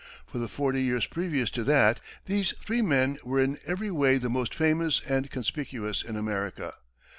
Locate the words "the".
0.39-0.47, 4.17-4.29